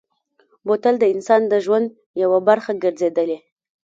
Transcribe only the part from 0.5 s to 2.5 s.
بوتل د انسان د ژوند یوه